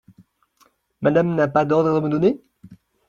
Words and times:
Madame 1.01 1.35
n’a 1.35 1.47
pas 1.47 1.63
d’ordres 1.63 1.95
à 1.97 2.01
me 2.01 2.09
donner? 2.09 2.41